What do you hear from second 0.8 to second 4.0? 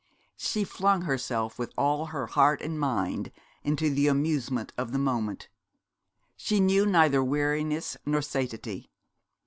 herself with all her heart and mind into